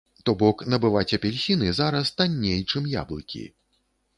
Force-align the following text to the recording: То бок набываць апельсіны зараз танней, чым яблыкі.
То 0.27 0.31
бок 0.37 0.63
набываць 0.73 1.13
апельсіны 1.17 1.69
зараз 1.81 2.11
танней, 2.17 2.59
чым 2.71 2.89
яблыкі. 2.95 3.47